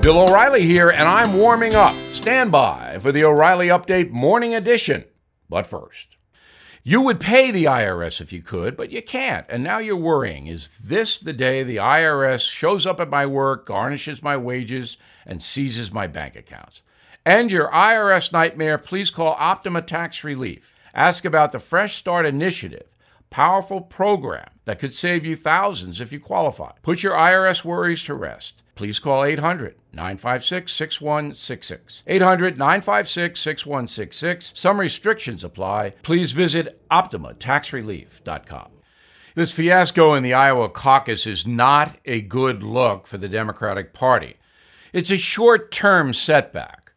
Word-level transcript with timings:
Bill 0.00 0.20
O'Reilly 0.20 0.62
here, 0.62 0.90
and 0.90 1.08
I'm 1.08 1.34
warming 1.34 1.74
up. 1.74 1.94
Stand 2.12 2.52
by 2.52 2.98
for 3.00 3.10
the 3.10 3.24
O'Reilly 3.24 3.66
Update 3.66 4.10
Morning 4.10 4.54
Edition. 4.54 5.04
But 5.50 5.66
first, 5.66 6.16
you 6.84 7.00
would 7.00 7.18
pay 7.18 7.50
the 7.50 7.64
IRS 7.64 8.20
if 8.20 8.32
you 8.32 8.40
could, 8.40 8.76
but 8.76 8.92
you 8.92 9.02
can't. 9.02 9.44
And 9.48 9.64
now 9.64 9.78
you're 9.78 9.96
worrying 9.96 10.46
is 10.46 10.70
this 10.80 11.18
the 11.18 11.32
day 11.32 11.64
the 11.64 11.78
IRS 11.78 12.48
shows 12.48 12.86
up 12.86 13.00
at 13.00 13.10
my 13.10 13.26
work, 13.26 13.66
garnishes 13.66 14.22
my 14.22 14.36
wages, 14.36 14.98
and 15.26 15.42
seizes 15.42 15.90
my 15.90 16.06
bank 16.06 16.36
accounts? 16.36 16.82
End 17.26 17.50
your 17.50 17.68
IRS 17.72 18.32
nightmare. 18.32 18.78
Please 18.78 19.10
call 19.10 19.34
Optima 19.36 19.82
Tax 19.82 20.22
Relief. 20.22 20.72
Ask 20.94 21.24
about 21.24 21.50
the 21.50 21.58
Fresh 21.58 21.96
Start 21.96 22.24
Initiative 22.24 22.86
powerful 23.30 23.80
program 23.80 24.48
that 24.68 24.78
could 24.78 24.92
save 24.92 25.24
you 25.24 25.34
thousands 25.34 25.98
if 25.98 26.12
you 26.12 26.20
qualify. 26.20 26.72
Put 26.82 27.02
your 27.02 27.14
IRS 27.14 27.64
worries 27.64 28.04
to 28.04 28.12
rest. 28.12 28.62
Please 28.74 28.98
call 28.98 29.24
800 29.24 29.76
956 29.94 30.70
6166. 30.70 32.02
800 32.06 32.58
956 32.58 33.40
6166. 33.40 34.52
Some 34.54 34.78
restrictions 34.78 35.42
apply. 35.42 35.94
Please 36.02 36.32
visit 36.32 36.86
OptimaTaxRelief.com. 36.90 38.68
This 39.34 39.52
fiasco 39.52 40.12
in 40.12 40.22
the 40.22 40.34
Iowa 40.34 40.68
caucus 40.68 41.26
is 41.26 41.46
not 41.46 41.96
a 42.04 42.20
good 42.20 42.62
look 42.62 43.06
for 43.06 43.16
the 43.16 43.26
Democratic 43.26 43.94
Party. 43.94 44.36
It's 44.92 45.10
a 45.10 45.16
short 45.16 45.72
term 45.72 46.12
setback. 46.12 46.92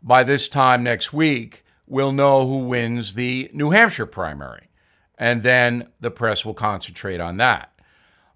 By 0.00 0.22
this 0.22 0.46
time 0.46 0.84
next 0.84 1.12
week, 1.12 1.64
we'll 1.88 2.12
know 2.12 2.46
who 2.46 2.58
wins 2.58 3.14
the 3.14 3.50
New 3.52 3.70
Hampshire 3.70 4.06
primary 4.06 4.66
and 5.18 5.42
then 5.42 5.88
the 6.00 6.10
press 6.10 6.44
will 6.44 6.54
concentrate 6.54 7.20
on 7.20 7.36
that. 7.38 7.72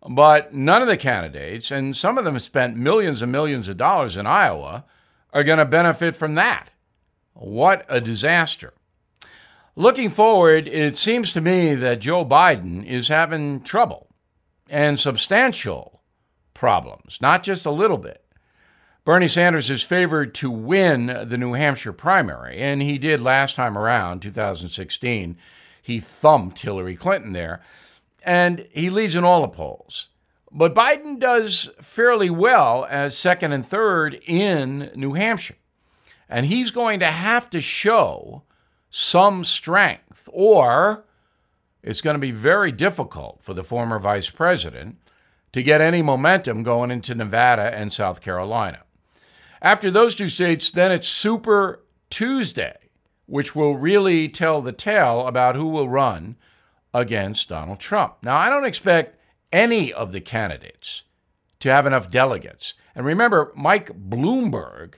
But 0.09 0.55
none 0.55 0.81
of 0.81 0.89
the 0.89 0.97
candidates, 0.97 1.71
and 1.71 1.95
some 1.95 2.17
of 2.17 2.25
them 2.25 2.39
spent 2.39 2.77
millions 2.77 3.21
and 3.21 3.31
millions 3.31 3.69
of 3.69 3.77
dollars 3.77 4.17
in 4.17 4.27
Iowa, 4.27 4.85
are 5.33 5.45
going 5.45 5.59
to 5.59 5.65
benefit 5.65 6.17
from 6.17 6.35
that. 6.37 6.71
What 7.35 7.85
a 7.89 8.01
disaster. 8.01 8.73
Looking 9.77 10.11
forward, 10.11 10.67
it 10.69 10.97
seems 10.97 11.33
to 11.33 11.41
me 11.41 11.75
that 11.75 12.01
Joe 12.01 12.25
Biden 12.25 12.85
is 12.85 13.09
having 13.09 13.63
trouble 13.63 14.09
and 14.69 14.99
substantial 14.99 16.03
problems, 16.55 17.19
not 17.21 17.43
just 17.43 17.67
a 17.67 17.71
little 17.71 17.99
bit. 17.99 18.25
Bernie 19.05 19.29
Sanders 19.29 19.71
is 19.71 19.83
favored 19.83 20.35
to 20.35 20.51
win 20.51 21.07
the 21.07 21.39
New 21.39 21.55
Hampshire 21.55 21.93
primary, 21.93 22.59
and 22.59 22.83
he 22.83 22.99
did 22.99 23.21
last 23.21 23.57
time 23.57 23.77
around, 23.77 24.21
2016 24.21 25.37
he 25.83 26.01
thumped 26.01 26.61
Hillary 26.61 26.97
Clinton 26.97 27.33
there. 27.33 27.63
And 28.23 28.67
he 28.73 28.91
leads 28.91 29.15
in 29.15 29.25
all 29.25 29.43
the 29.43 29.49
polls. 29.49 30.09
But 30.53 30.75
Biden 30.75 31.19
does 31.19 31.71
fairly 31.81 32.29
well 32.29 32.87
as 32.91 33.17
second 33.17 33.53
and 33.53 33.65
third 33.65 34.21
in 34.27 34.91
New 34.95 35.15
Hampshire. 35.15 35.57
And 36.29 36.47
he's 36.47 36.71
going 36.71 36.99
to 37.01 37.07
have 37.07 37.49
to 37.51 37.61
show 37.61 38.43
some 38.91 39.45
strength, 39.45 40.29
or 40.33 41.05
it's 41.83 42.01
going 42.01 42.15
to 42.15 42.21
be 42.21 42.33
very 42.33 42.73
difficult 42.73 43.39
for 43.41 43.55
the 43.55 43.65
former 43.65 43.99
vice 43.99 44.29
president 44.29 44.97
to 45.53 45.63
get 45.63 45.81
any 45.81 46.03
momentum 46.03 46.63
going 46.63 46.91
into 46.91 47.15
Nevada 47.15 47.75
and 47.75 47.93
South 47.93 48.21
Carolina. 48.21 48.81
After 49.63 49.91
those 49.91 50.15
two 50.15 50.29
states, 50.29 50.71
then 50.71 50.91
it's 50.91 51.09
Super 51.09 51.85
Tuesday 52.09 52.80
which 53.31 53.55
will 53.55 53.77
really 53.77 54.29
tell 54.29 54.61
the 54.61 54.73
tale 54.73 55.29
about 55.29 55.55
who 55.55 55.69
will 55.69 55.89
run 55.89 56.35
against 56.93 57.49
Donald 57.49 57.79
Trump. 57.79 58.17
Now, 58.25 58.37
I 58.37 58.51
don't 58.51 58.65
expect 58.65 59.21
any 59.53 59.93
of 59.93 60.11
the 60.11 60.21
candidates 60.21 61.05
to 61.61 61.71
have 61.71 61.87
enough 61.87 62.11
delegates. 62.11 62.75
And 62.93 63.07
remember, 63.07 63.53
Mike 63.55 63.93
Bloomberg 64.11 64.95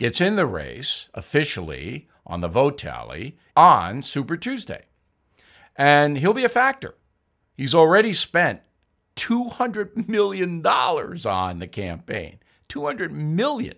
gets 0.00 0.20
in 0.20 0.34
the 0.34 0.46
race 0.46 1.08
officially 1.14 2.08
on 2.26 2.40
the 2.40 2.48
vote 2.48 2.76
tally 2.76 3.38
on 3.54 4.02
Super 4.02 4.36
Tuesday. 4.36 4.86
And 5.76 6.18
he'll 6.18 6.32
be 6.32 6.44
a 6.44 6.48
factor. 6.48 6.96
He's 7.56 7.74
already 7.74 8.12
spent 8.14 8.62
$200 9.14 10.08
million 10.08 10.66
on 10.66 11.58
the 11.60 11.68
campaign. 11.68 12.40
200 12.68 13.12
million. 13.12 13.76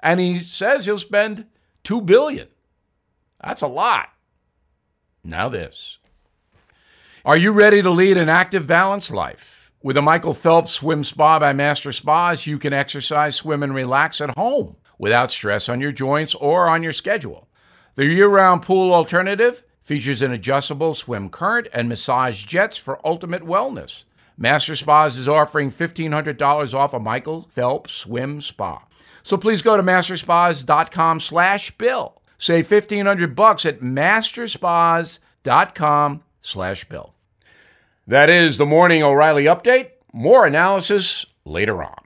And 0.00 0.20
he 0.20 0.38
says 0.40 0.86
he'll 0.86 0.96
spend 0.96 1.44
2 1.84 2.00
billion. 2.00 2.48
That's 3.42 3.62
a 3.62 3.66
lot. 3.66 4.08
Now, 5.24 5.48
this. 5.48 5.98
Are 7.24 7.36
you 7.36 7.52
ready 7.52 7.82
to 7.82 7.90
lead 7.90 8.16
an 8.16 8.28
active, 8.28 8.66
balanced 8.66 9.10
life? 9.10 9.70
With 9.82 9.96
a 9.96 10.02
Michael 10.02 10.34
Phelps 10.34 10.72
Swim 10.72 11.02
Spa 11.02 11.40
by 11.40 11.52
Master 11.52 11.90
Spas, 11.90 12.46
you 12.46 12.58
can 12.58 12.72
exercise, 12.72 13.34
swim, 13.34 13.62
and 13.62 13.74
relax 13.74 14.20
at 14.20 14.36
home 14.36 14.76
without 14.98 15.32
stress 15.32 15.68
on 15.68 15.80
your 15.80 15.90
joints 15.90 16.34
or 16.36 16.68
on 16.68 16.84
your 16.84 16.92
schedule. 16.92 17.48
The 17.96 18.06
year 18.06 18.28
round 18.28 18.62
pool 18.62 18.94
alternative 18.94 19.64
features 19.82 20.22
an 20.22 20.32
adjustable 20.32 20.94
swim 20.94 21.28
current 21.28 21.66
and 21.72 21.88
massage 21.88 22.44
jets 22.44 22.76
for 22.78 23.04
ultimate 23.04 23.42
wellness. 23.42 24.04
Master 24.38 24.76
Spas 24.76 25.16
is 25.16 25.28
offering 25.28 25.70
$1,500 25.70 26.74
off 26.74 26.94
a 26.94 27.00
Michael 27.00 27.48
Phelps 27.50 27.92
Swim 27.92 28.40
Spa. 28.40 28.84
So 29.24 29.36
please 29.36 29.62
go 29.62 29.76
to 29.76 29.82
masterspas.com 29.82 31.20
slash 31.20 31.70
bill 31.72 32.21
Save 32.42 32.68
1500 32.68 33.36
bucks 33.36 33.64
at 33.64 33.78
masterspas.com 33.78 36.22
slash 36.40 36.88
bill. 36.88 37.14
That 38.04 38.28
is 38.28 38.58
the 38.58 38.66
Morning 38.66 39.00
O'Reilly 39.00 39.44
Update. 39.44 39.90
More 40.12 40.44
analysis 40.44 41.24
later 41.44 41.84
on. 41.84 42.01